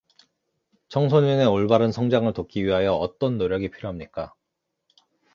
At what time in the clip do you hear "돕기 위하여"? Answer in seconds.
2.33-2.93